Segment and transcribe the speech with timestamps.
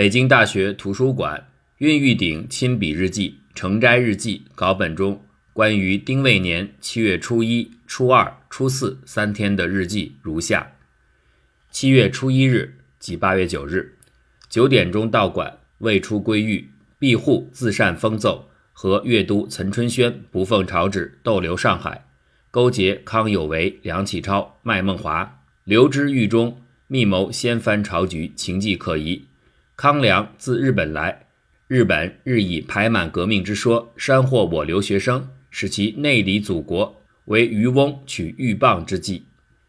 [0.00, 1.46] 北京大学图书馆
[1.76, 10.72] 韵玉鼎亲笔日记《成斋日记》稿本中关于丁未年七月初一、初二、初四三天的日记如下：
[11.70, 13.98] 七月初一日，即八月九日，
[14.48, 22.06] 九点钟到馆，未出归寓，庇护自善封奏和粤都岑春轩不奉朝旨逗留上海，
[22.50, 29.26] 勾结康有为、梁启超、麦孟华，留之狱中，密谋掀翻朝局，情迹可疑。
[29.80, 31.28] 康梁自日本来，
[31.66, 39.24] 日本日以排满革命之说，煽惑我留学生，使其内离祖国，为渔翁取鹬蚌之计。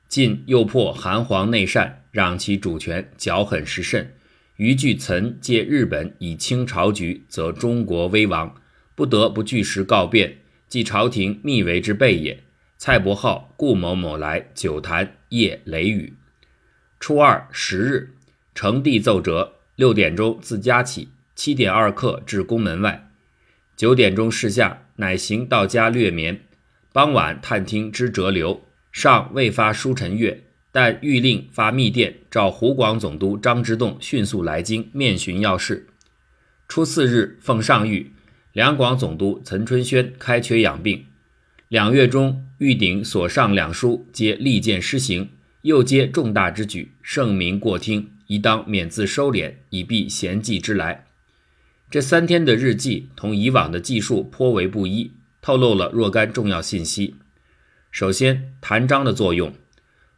[0.09, 4.13] 晋又破韩皇内善，让其主权，剿狠时甚。
[4.57, 8.53] 余惧岑借日本以清朝局，则中国危亡，
[8.95, 12.43] 不得不据实告变，即朝廷密为之备也。
[12.77, 16.15] 蔡伯浩、顾某某来酒谈，夜雷雨。
[16.99, 18.09] 初二十日，
[18.53, 19.53] 呈递奏折。
[19.81, 23.09] 六点钟自家起，七点二刻至宫门外，
[23.75, 26.43] 九点钟示下，乃行到家略眠。
[26.93, 35.87] 傍晚探听之折流，尚未发书陈阅，但谕令发密电，召湖广总督张之洞迅速来京面询要事。
[36.67, 38.05] 初四日奉上谕，
[38.53, 41.07] 两广总督岑春轩开缺养病。
[41.69, 45.31] 两月中，御鼎所上两书皆力荐施行，
[45.63, 48.11] 又皆重大之举，圣明过听。
[48.31, 51.03] 宜当免自收敛，以避闲迹之来。
[51.89, 57.15] 这三天的日记同以往的记述颇为不一，透露了若干重要信息。
[57.91, 59.51] 首先，谭章的作用。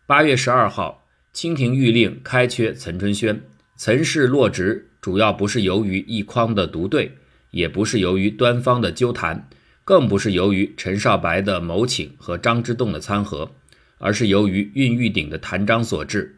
[0.05, 3.41] 八月十二号，清廷谕令开缺岑春轩，
[3.77, 7.17] 岑氏落职，主要不是由于一匡的独对，
[7.49, 9.49] 也不是由于端方的纠谈，
[9.83, 13.55] 更不是由于陈少白的谋请和张之洞的参合，
[13.97, 16.37] 而是由于运玉鼎的谭章所致。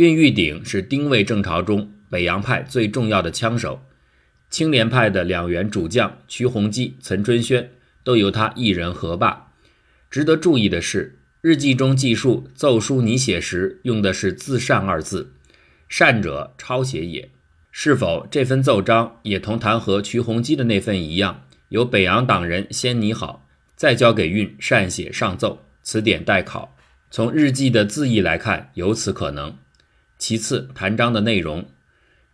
[0.00, 3.82] 运玉鼎是丁未正朝中北洋派最重要的枪手，
[4.48, 7.70] 青莲派的两员主将瞿洪基、岑春轩
[8.02, 9.52] 都由他一人合霸。
[10.10, 15.34] 值得注意的是，日记中记述奏书拟写时用的是“自善”二字
[15.86, 17.28] ，“善”者抄写也。
[17.70, 23.46] 是否这份奏章也同弹劾瞿洪基的那份一样，由北洋党人先拟好，
[23.76, 25.62] 再交给运善写上奏？
[25.82, 26.74] 此点待考。
[27.10, 29.54] 从日记的字义来看，有此可能。
[30.20, 31.64] 其次，谭章的内容，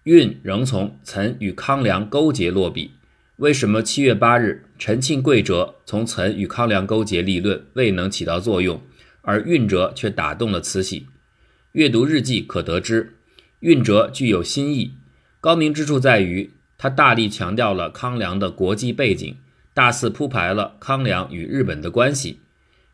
[0.03, 2.91] 运仍从岑与康梁勾结落笔。
[3.37, 8.83] 为什么七月八日陈庆贵折从岑与康梁勾结立论未能起到作用，
[9.23, 11.07] 而运折却打动了慈禧？
[11.73, 13.15] 阅读日记可得知，
[13.61, 14.95] 运折具有新意，
[15.41, 19.37] 高明之处在于他大力强调了康梁的国际背景，
[19.73, 22.41] 大肆铺排了康梁与日本的关系。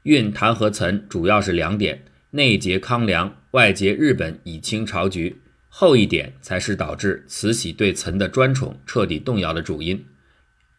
[0.02, 2.04] 运弹劾岑主要是两点。
[2.34, 5.42] 内结康梁，外结日本，以清朝局。
[5.68, 10.02] 后一点才是导致慈禧对岑的专宠彻底动摇的主因。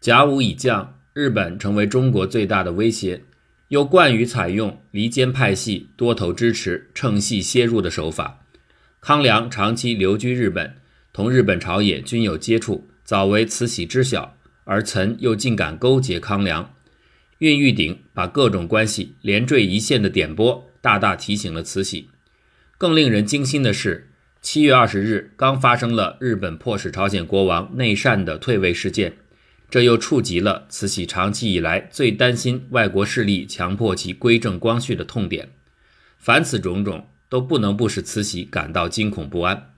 [0.02, 3.22] 甲午已降，日本成为中国最大的威胁，
[3.68, 8.44] 又惯于采用离间派系、多头支持、乘隙切入的手法。
[9.00, 10.78] 康梁长期留居日本，
[11.12, 16.74] 同日本朝野均有接触，早为慈禧知晓，而岑又竟敢勾结康梁。
[17.38, 20.72] 运玉鼎把各种关系连缀一线的点拨。
[20.84, 22.10] 大大提醒了慈禧。
[22.78, 24.10] 更令人惊心的是，
[24.42, 29.14] 七月二十日刚发生了日本迫使朝鲜国王内善的退位事件，
[29.70, 35.52] 这又触及了慈禧长期以来最担心外国势力强迫其归正光绪的痛点。
[36.20, 39.70] 凡此种种，都不能不使慈禧感到惊恐不安。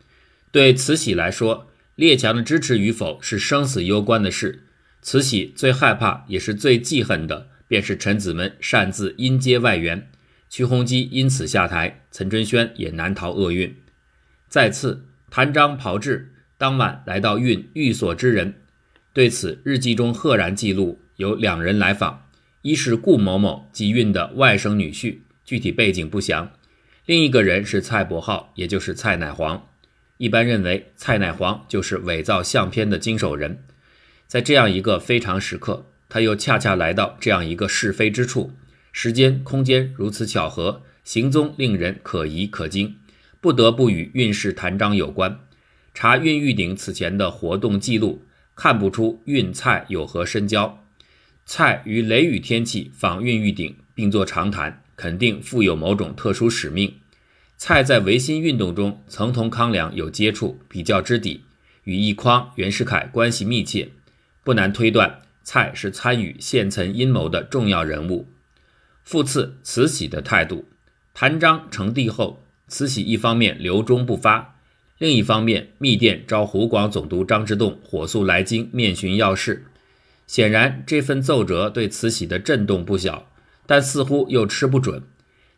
[0.51, 4.63] 对慈禧来说，列强的支持与否是生死攸关的事。
[5.03, 10.09] 慈禧最害怕也是最记恨的，便是臣子们擅自阴接外援。
[10.49, 13.75] 徐洪基因此下台，岑春轩也难逃厄运。
[14.47, 18.53] 再次，谭章炮制当晚来到运寓所之人，
[19.11, 22.29] 对此日记中赫然记录有两人来访，
[22.61, 26.47] 一是顾某某即运的外甥女婿，具体背景不详；
[27.05, 29.67] 另一个人是蔡伯浩，也就是蔡乃煌。
[30.17, 33.65] 一般认为，蔡乃煌就是伪造相片的经手人。
[34.27, 38.53] 在这样一个非常时刻，他又恰恰来到这样一个是非之处。
[38.97, 42.95] 时间、空间如此巧合，行踪令人可疑可惊，
[43.41, 45.37] 不得不与运势谈章有关。
[45.93, 48.23] 查运玉鼎此前的活动记录，
[48.55, 50.81] 看不出运蔡有何深交。
[51.45, 56.93] 蔡于雷雨天气访运玉鼎，并作长谈，肯定负有某种特殊使命。
[57.57, 61.41] 蔡在维新运动中曾同康梁有接触，比较知底，
[61.83, 63.89] 与奕匡、袁世凯关系密切，
[64.41, 68.29] 不难推断，蔡是参与现存阴谋的重要人物。
[69.05, 70.65] 复次，慈禧的态度。
[71.13, 74.55] 谭章成帝后，慈禧一方面留中不发，
[74.97, 79.67] 另一方面，密电召湖广总督张之洞火速来京面询要事。
[80.25, 83.29] 显然，这份奏折对慈禧的震动不小，
[83.67, 85.03] 但似乎又吃不准。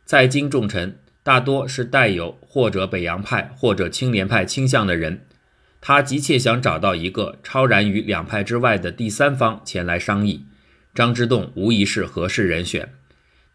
[0.03, 5.21] 在京重臣大多是带有或者北洋派或者清廉派倾向的人，
[5.79, 10.45] 他急切想找到一个超然于两派之外的第三方前来商议。
[10.93, 12.91] 张之洞无疑是合适人选，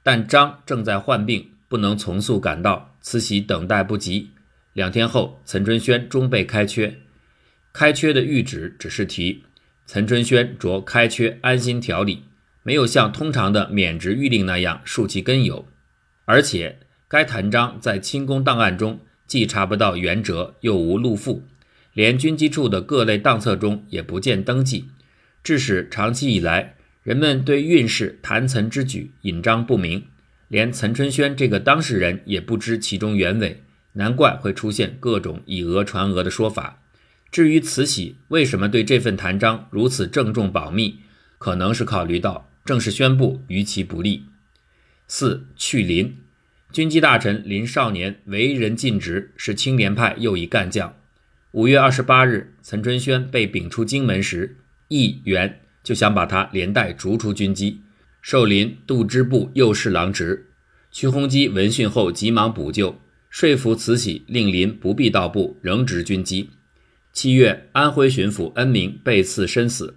[0.03, 4.31] 但张正在患病，不能从速赶到，慈禧等待不及。
[4.73, 6.99] 两天后，岑春轩终被开缺。
[7.73, 9.45] 开缺的谕旨只是提
[9.87, 12.25] 岑春轩着开缺安心调理，
[12.63, 15.67] 没有像通常的免职谕令那样树其根由。
[16.25, 16.79] 而且，
[17.09, 21.43] 该谭章在清宫档案中既查不到原折，又无录附，
[21.93, 24.89] 连军机处的各类档册中也不见登记，
[25.43, 30.05] 致使长期以来人们对运势谭岑之举引章不明，
[30.49, 33.63] 连岑春轩这个当事人也不知其中原委。
[33.95, 36.81] 难怪会出现各种以讹传讹的说法。
[37.31, 41.01] 至于慈禧为什么对这份弹章如此郑重保密，
[41.39, 44.25] 可能是考虑到正式宣布于其不利。
[45.09, 46.17] 四去林，
[46.73, 50.95] 军机大臣林少年为人尽职，是清廉派又一干将。
[51.51, 54.57] 五月二十八日，岑春轩被贬出京门时，
[54.89, 57.81] 议员就想把他连带逐出军机，
[58.21, 60.49] 授林度支部右侍郎职。
[60.91, 62.99] 屈鸿基闻讯后，急忙补救。
[63.31, 66.51] 说服慈禧令林不必到部，仍职军机。
[67.15, 69.95] 七月，安徽巡抚恩明被刺身死，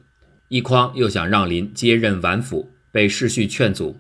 [0.50, 3.98] 奕匡又想让林接任皖府，被世续劝阻。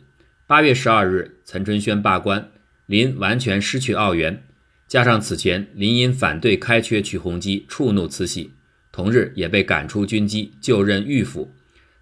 [0.47, 2.49] 八月十二日，岑春轩罢官，
[2.85, 4.43] 林完全失去澳元。
[4.87, 8.51] 加上此前林因反对开缺曲鸿基，触怒慈禧，
[8.91, 11.51] 同日也被赶出军机，就任御府。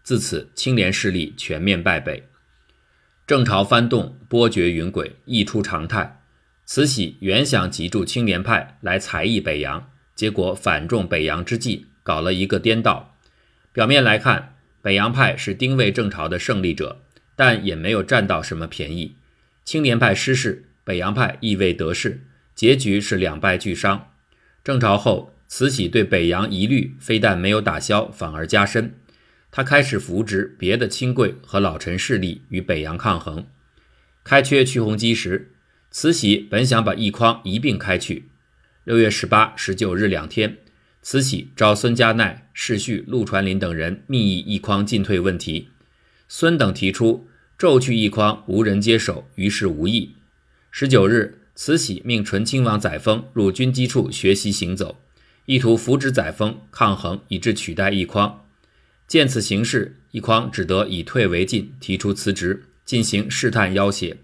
[0.04, 2.28] 自此，清廉势力全面败北，
[3.26, 6.20] 正朝翻动，波谲云诡，溢出常态。
[6.66, 13.18] 慈禧原想急住清廉派来裁议北洋，结果反中北洋之计，搞了一个颠倒。
[13.72, 17.02] 表面来看，北洋派是丁未正朝的胜利者，
[17.38, 19.16] 但也没有占到什么便宜。
[19.64, 24.12] 清廉派失势，北洋派亦未得势，结局是两败俱伤。
[24.66, 28.96] 正朝后，慈禧对北洋疑虑非但没有打消，反而加深。
[29.56, 33.46] 他开始扶植别的亲贵和老臣势力与北洋抗衡。
[34.24, 35.52] 开缺屈鸿基时。
[35.96, 38.30] 慈禧本想把奕匡一并开去。
[38.84, 40.58] 六月十八、十九日两天，
[41.04, 45.70] 慈禧召孙家鼐、世绪、陆传林等人密议奕匡进退问题。
[46.28, 47.28] 孙等提出
[47.60, 50.16] 骤去奕匡，无人接手，于是无益。
[50.72, 54.98] 十九日，慈禧命纯亲王载沣入军机处学习行走，
[55.46, 58.43] 意图扶植载沣抗衡，以致取代奕匡。
[59.08, 64.18] 见此形势，奕匡只得以退为进，提出辞职，进行试探要挟。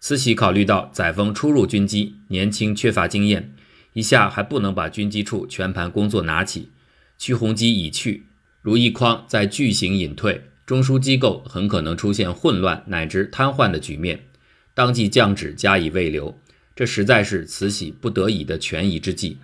[0.00, 3.54] 慈禧考虑到载沣初入军机，年轻缺乏经验，
[3.92, 6.70] 一下还不能把军机处全盘工作拿起。
[7.18, 8.24] 屈鸿基已去，
[8.62, 14.26] 如意匡在巨型隐退，中枢机构很可能出现混乱乃至瘫痪的局面。
[14.72, 16.38] 当即降旨加以未留，
[16.74, 19.36] 这实在是慈禧不得已的权宜之计。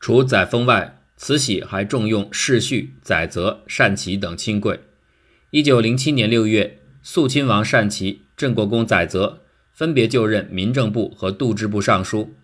[0.00, 4.80] 除载沣外，慈禧还重用世绪、载泽、单齐等亲贵。
[5.50, 9.42] 一九零七年六月，肃亲王单齐、镇国公载泽。
[9.72, 12.34] 分别就任民政部和度支部尚书。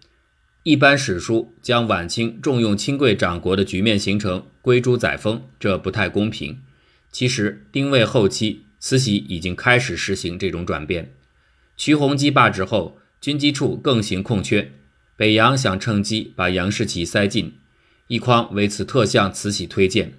[0.63, 6.61] 一般史书将晚清重用亲贵长国的局面形成归诸载沣，这不太公平。
[7.11, 11.13] 其实丁未后期，慈禧已经开始实行这种转变。
[11.77, 14.71] 徐弘基罢职后，军机处更行空缺，
[15.17, 17.55] 北洋想趁机把杨士奇塞进，
[18.07, 20.13] 一匡为此特向慈禧推荐，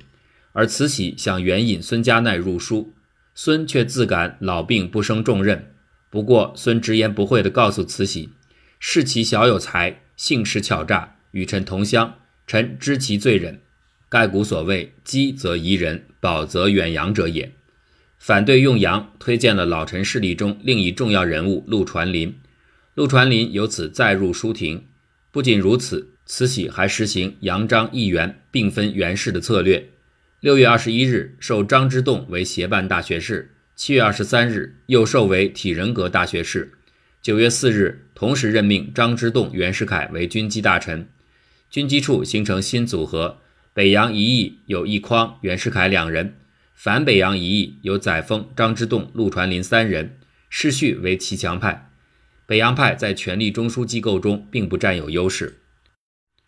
[0.53, 2.93] 而慈禧想援引孙家鼐入书，
[3.35, 5.71] 孙却自感老病不胜重任。
[6.09, 8.29] 不过，孙直言不讳地告诉慈禧
[8.79, 12.15] ：“视其小有才，性识巧诈，与臣同乡，
[12.47, 13.61] 臣知其罪人。
[14.07, 17.51] 盖古所谓‘积则宜人，保则远扬’者也。”
[18.17, 22.35] 反对用杨，推荐了老臣势力中另一重要人物陆传林。
[22.95, 24.85] 陆传林由此再入书廷。
[25.31, 29.89] 不仅如此，慈禧还实行杨张议员并分元氏的策略。
[30.39, 33.51] 六月二十一日，授张之洞为协办大学士。
[33.75, 36.73] 七月二十三日，又授为体仁阁大学士。
[37.21, 41.07] 九月四日，同时任命张之洞、袁世凯为军机大臣。
[41.69, 43.41] 军机处形成新组合：
[43.73, 46.29] 北洋一役有奕匡、袁世凯两人；
[46.73, 50.17] 反北洋一役有载沣、张之洞、陆传林三人。
[50.49, 51.91] 世序为骑墙派，
[52.45, 55.57] 北洋派在权力中枢机构中并不占有优势。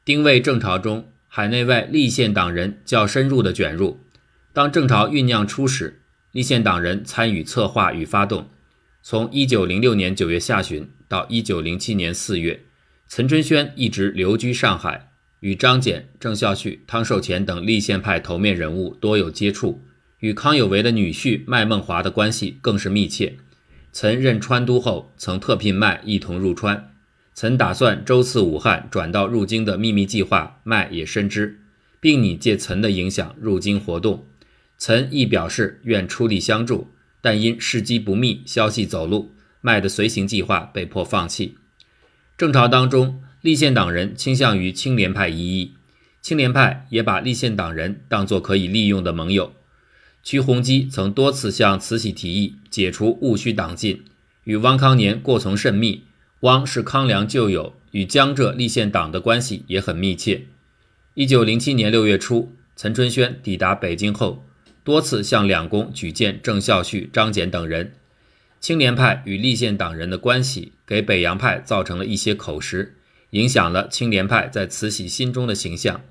[0.07, 3.99] 丁未正朝中，海内外立宪党人较深入的卷入。
[4.53, 5.99] 当正朝酝酿初始。
[6.31, 8.49] 立宪党人参与策划与发动。
[9.03, 12.61] 从一九零六年九月下旬到一九零七年四月，
[13.09, 15.09] 岑春轩一直留居上海。
[15.41, 19.83] 与张謇、郑孝胥、汤寿乾等立宪派头面人物多有接触，
[20.19, 23.35] 与康有为的女婿麦孟华的关系更是密切。
[23.91, 26.93] 曾任川都后，曾特聘麦一同入川。
[27.39, 31.59] 曾打算周次武汉转到入京的秘密计划，麦也深知，
[31.99, 34.25] 并拟借岑的影响入京活动。
[34.79, 36.89] 岑亦表示愿出力相助，
[37.21, 39.29] 但因事机不密，消息走漏，
[39.61, 41.53] 麦的随行计划被迫放弃。
[42.35, 45.75] 正朝当中，立宪党人倾向于清廉派一翼，
[46.23, 49.53] 清廉派也把立宪党人当作可以利用的盟友。
[50.23, 54.03] 瞿鸿基曾多次向慈禧提议解除戊戌党禁，
[54.45, 56.05] 与汪康年过从甚密。
[56.41, 60.43] 汪是康梁旧友，与江浙立宪党的关系也很密切。
[61.15, 64.45] 一九零七年六月初，岑春轩抵达北京后，
[64.83, 67.93] 多次向两宫举荐郑孝胥、张謇等人。
[68.59, 72.95] 青年派与立宪党人的关系，给北洋派造成了一些口实，
[73.31, 76.01] 影响了青年派在慈禧心中的形象。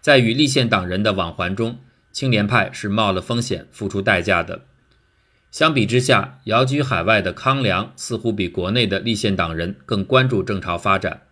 [0.00, 1.78] 在与立宪党人的往还中，
[2.10, 4.62] 青年派是冒了风险、付出代价的。
[5.50, 11.22] 相比之下，遥居海外的康梁似乎比国内的立宪党人更关注郑朝发展。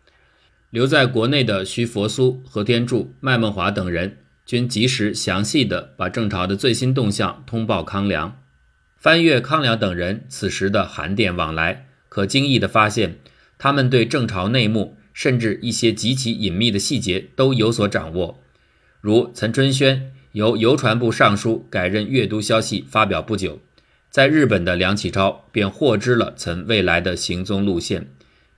[0.71, 8.39] 留在国内的徐佛苏、何天柱、麦孟华等人均及时详细地把郑朝的最新动向通报康梁。
[8.97, 13.19] 翻阅康梁等人此时的函电往来，可惊异地发现，
[13.59, 18.43] 他们对郑朝内幕，甚至一些极其隐秘的细节都有所掌握。
[19.01, 23.61] 如岑春轩由邮传部尚书改任阅读消息发表不久。
[24.17, 28.11] 在日本的梁启超便获知了岑未来的行踪路线，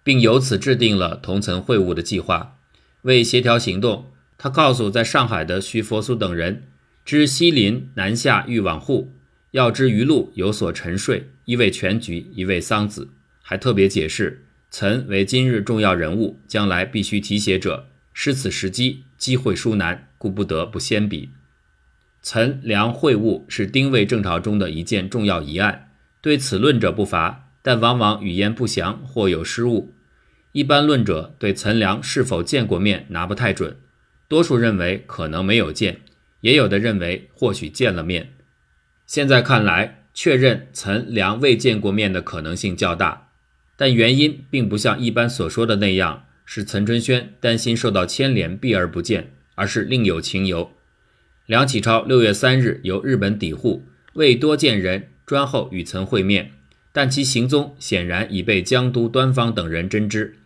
[0.04, 2.60] 并由此制定了同岑会晤的计划。
[3.02, 6.68] 为协调行动，他告诉在上海的徐佛苏等人：
[7.04, 9.12] 知西林南下欲往沪，
[9.50, 13.08] 要知余路有所沉睡，一为全局，一为桑梓。
[13.42, 21.30] 还特别解释，岑为今日重要人物，将来必须提携者，失此时机，机会殊难，故不得不先比。
[22.30, 29.94] 岑梁会晤是丁未政朝中的一件重要疑案，对此论者不乏，但往往语言不详或有失误。
[30.52, 33.74] 一般论者对岑梁是否见过面拿不太准，
[34.28, 36.02] 多数认为可能没有见，
[36.42, 38.34] 也有的认为或许见了面。
[39.06, 43.30] 现在看来，确认岑梁未见过面的可能性较大，
[43.74, 50.70] 但原因并不像一般所说的那样是岑春轩担心受到牵连避而不见，而是另有情由。
[51.48, 56.52] 梁启超六月三日由日本抵沪，为多见人，专候与岑会面，
[56.92, 60.36] 但其行踪显然已被江都端方等人侦知。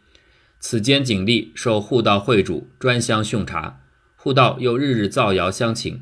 [0.60, 3.80] 此间警力受沪道会主专相讯查，
[4.14, 6.00] 沪道又日日造谣相请。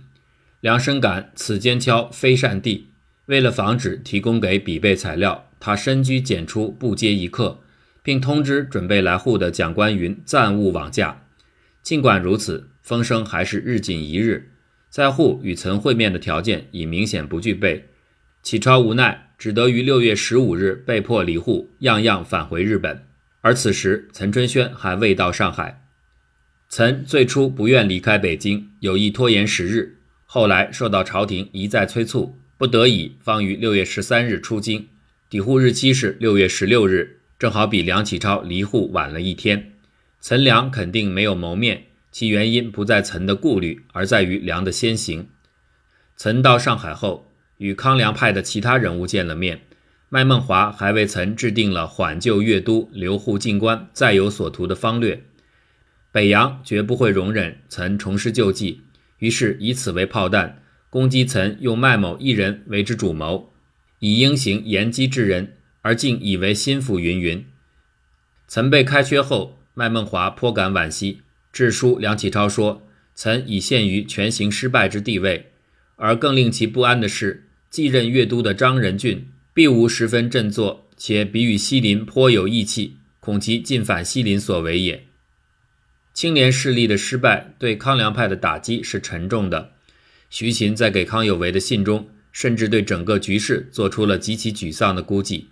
[0.60, 2.90] 梁深感此间敲非善地，
[3.24, 7.62] 为了防止提供给比备材料，他深居简出，不接一客，
[8.02, 11.24] 并通知准备来沪的蒋观云暂勿往驾。
[11.82, 14.48] 尽管如此，风声还是日紧一日。
[14.90, 17.86] 在沪与岑会面的条件已明显不具备，
[18.42, 23.06] 启超无奈，只得于六月十五日被迫离沪，样样返回日本。
[23.40, 25.86] 而此时，岑春轩还未到上海。
[26.68, 34.88] 岑最初不愿离开北京，有意拖延时日，后来受到朝廷一再催促，不得已方于六月十三日出京。
[35.28, 39.72] 抵沪日期是六月十六日，正好比梁启超离沪晚了一天。
[40.20, 41.84] 岑梁肯定没有谋面。
[42.12, 45.28] 其原因不在岑的顾虑，而在于梁的先行。
[46.16, 49.62] 岑到上海后，与康梁派的其他人物见了面。
[50.08, 55.22] 麦孟华还为岑制定了缓救粤都、留沪进关、再有所图的方略。
[56.10, 58.82] 北洋绝不会容忍岑重施旧迹，
[59.18, 63.52] 于是以此为炮弹，攻击岑用麦某一人为之主谋，
[64.00, 67.46] 以英行严机之人，而竟以为心腹云云。
[68.48, 71.22] 岑被开缺后，麦孟华颇感惋惜。
[71.52, 75.50] 致书梁启超说：“曾已陷于全行失败之地位，
[75.96, 85.04] 而更令其不安的是，继任粤都的张仁俊并无十分振作，且比与西林颇有义气，恐其进反西林所为也。”
[86.14, 89.72] 青年势力的失败对康梁派的打击是沉重的。
[90.28, 95.48] 徐勤在给康有为的信中，甚至对整个局势做出了极其沮丧的估计：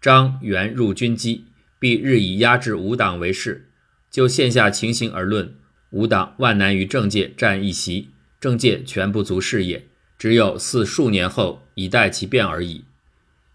[0.00, 1.44] 张元入军机，
[1.78, 3.67] 必日以压制吾党为事。
[4.10, 5.54] 就线下情形而论，
[5.90, 8.08] 吾党万难于政界占一席，
[8.40, 9.86] 政界全不足事也，
[10.18, 12.84] 只有似数年后以待其变而已。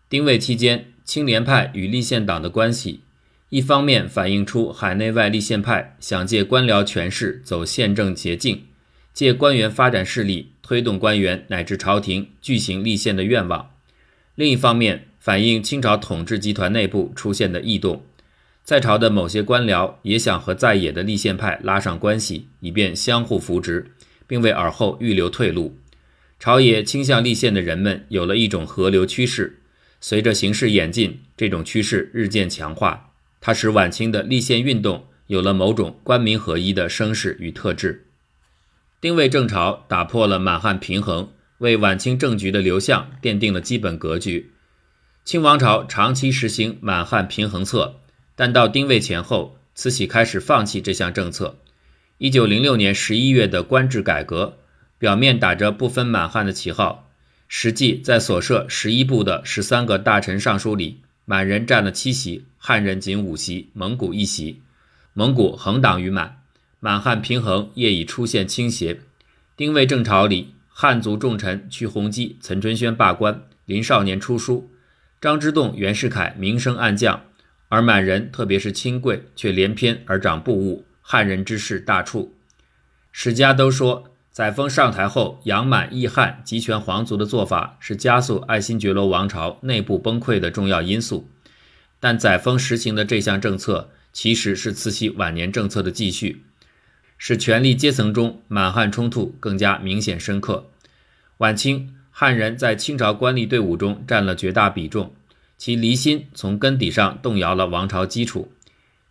[0.09, 3.01] 丁未期间，青年派与立宪党的关系，
[3.49, 8.63] 一方面反映出海内外立宪派想借官僚权势走宪政捷径，
[9.13, 13.71] 借官员发展势力推动官员乃至朝廷巨行立宪的愿望；
[14.35, 18.03] 另一方面，反映清朝统治集团内部出现的异动。
[18.63, 23.91] 在朝的某些官僚也想和在野的立宪派拉上关系，以便相互扶植，
[24.25, 25.77] 并为尔后预留退路。
[26.39, 29.59] 朝野倾向立宪的人们有了一种合流趋势。
[29.99, 33.11] 随着形势演进，这种趋势日渐强化。
[33.39, 38.07] 它使晚清的立宪运动有了某种官民合一的声势与特质。
[39.01, 44.51] 丁未正朝打破了满汉平衡，为晚清政局的流向奠定了基本格局。
[45.25, 48.01] 清王朝长期实行满汉平衡策，
[48.35, 51.57] 但到丁未前后，慈禧开始放弃这项政策。
[52.17, 54.57] 一九零六年十一月的官制改革，
[54.97, 57.09] 表面打着不分满汉的旗号。
[57.47, 64.61] 实际在所设十一部的十三个大臣尚书里，满人占了七席，汉人仅五席，蒙古一席。
[65.13, 66.41] 蒙古横党于满，
[66.79, 69.01] 满汉平衡业已出现倾斜。
[69.55, 74.71] 丁未正朝里，汉族重臣屈鸿基、岑春轩罢官，林少年出书，
[75.21, 77.25] 张之洞、袁世凯名声暗降，
[77.73, 82.35] 而满人特别是亲贵却连篇而长不误，汉人之势大触。
[83.11, 84.11] 史家都说。
[84.29, 91.27] 载沣上台后，养满抑汉、集权皇族的做法是加速爱新觉罗王朝内部崩溃的重要因素。
[91.99, 96.43] 但载沣实行的这项政策，其实是慈禧晚年政策的继续，
[97.17, 100.69] 使权力阶层中满汉冲突更加明显深刻。
[101.37, 105.13] 晚清汉人在清朝官吏队伍中占了绝大比重，
[105.63, 108.51] 其离心从根底上动摇了王朝基础。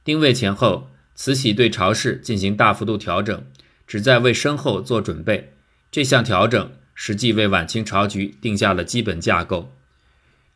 [0.05, 3.43] 丁位前后，慈禧对朝事进行大幅度调整。
[3.87, 5.55] 旨在为身后做准备，
[5.91, 9.73] 这项调整实际为晚清朝局定下了基本架构。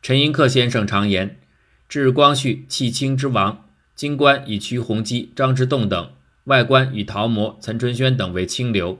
[0.03, 1.39] 陈寅恪先生常言
[1.89, 6.11] ：“至光绪弃清之王，京官以屈鸿基、张之洞等，
[6.43, 8.99] 外官以陶模、岑春轩等为清流；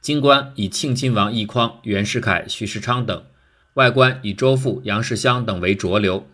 [0.00, 3.26] 京官以庆亲王奕匡、袁世凯、徐世昌等，
[3.74, 6.26] 外官以周馥、杨世襄等为浊流。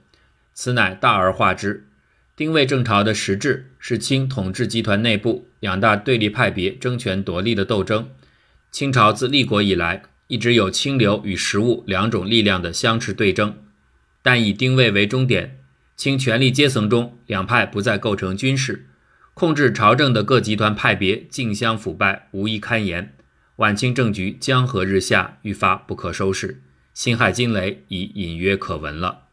[0.54, 1.88] 此乃大而化之。”
[2.37, 8.08] 丁未正朝的实质是清统治集团内部两大对立派别争权夺利的斗争。
[8.73, 13.56] 清朝自立国以来，一直有清流与实务两种力量的相持对争，
[14.21, 15.60] 但以丁未为终点，
[15.97, 18.86] 清权力阶层中两派不再构成军事，
[19.32, 23.14] 控制朝政的各集团派别竞相腐败，无一堪言。
[23.56, 26.60] 晚清政局江河日下，愈发不可收拾，
[26.93, 29.24] 辛亥惊雷已隐约可闻了。